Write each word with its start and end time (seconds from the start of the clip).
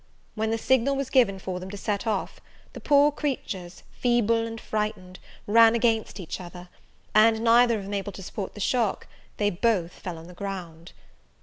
When 0.33 0.49
the 0.49 0.57
signal 0.57 0.95
was 0.95 1.11
given 1.11 1.37
for 1.37 1.59
them 1.59 1.69
to 1.69 1.77
set 1.77 2.07
off, 2.07 2.39
the 2.73 2.79
poor 2.81 3.11
creatures, 3.11 3.83
feeble 3.91 4.47
and 4.47 4.59
frightened, 4.59 5.19
ran 5.45 5.75
against 5.75 6.19
each 6.19 6.41
other: 6.41 6.69
and, 7.13 7.43
neither 7.43 7.77
of 7.77 7.83
them 7.83 7.93
able 7.93 8.11
to 8.13 8.23
support 8.23 8.55
the 8.55 8.59
shock, 8.59 9.05
they 9.37 9.51
both 9.51 9.91
fell 9.91 10.17
on 10.17 10.25
the 10.25 10.33
ground. 10.33 10.93